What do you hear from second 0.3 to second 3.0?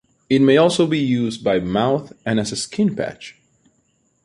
It may also be used by mouth and as a skin